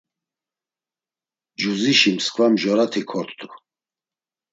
Cuzişi 1.59 2.11
msǩva 2.15 2.45
mjorati 2.51 3.01
kort̆u. 3.09 3.47